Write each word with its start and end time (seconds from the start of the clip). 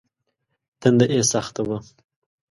تنده 0.79 1.05
يې 1.13 1.21
سخته 1.33 1.61
وه. 1.67 1.77